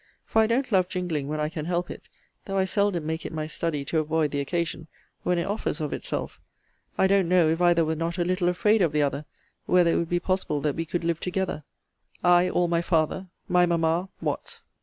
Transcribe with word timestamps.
For 0.25 0.41
I 0.41 0.47
don't 0.47 0.71
love 0.71 0.89
jingling 0.89 1.27
when 1.27 1.39
I 1.39 1.47
can 1.47 1.65
help 1.65 1.91
it; 1.91 2.09
though 2.45 2.57
I 2.57 2.65
seldom 2.65 3.05
make 3.05 3.23
it 3.23 3.31
my 3.31 3.45
study 3.45 3.85
to 3.85 3.99
avoid 3.99 4.31
the 4.31 4.39
occasion, 4.39 4.87
when 5.21 5.37
it 5.37 5.45
offers 5.45 5.79
of 5.79 5.93
itself. 5.93 6.41
I 6.97 7.05
don't 7.05 7.29
know, 7.29 7.47
if 7.49 7.61
either 7.61 7.85
were 7.85 7.95
not 7.95 8.17
a 8.17 8.25
little 8.25 8.49
afraid 8.49 8.81
of 8.81 8.93
the 8.93 9.03
other, 9.03 9.25
whether 9.67 9.91
it 9.91 9.97
would 9.97 10.09
be 10.09 10.19
possible 10.19 10.59
that 10.61 10.73
we 10.75 10.85
could 10.85 11.03
live 11.03 11.19
together: 11.19 11.65
I, 12.23 12.49
all 12.49 12.67
my 12.67 12.81
father! 12.81 13.27
My 13.47 13.67
mamma 13.67 14.09
What? 14.21 14.61